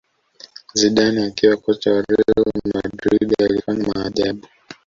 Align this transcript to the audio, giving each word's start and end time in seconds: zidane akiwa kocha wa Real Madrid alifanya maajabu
zidane 0.79 1.23
akiwa 1.25 1.55
kocha 1.63 1.91
wa 1.93 2.01
Real 2.01 2.47
Madrid 2.73 3.33
alifanya 3.43 3.87
maajabu 3.87 4.47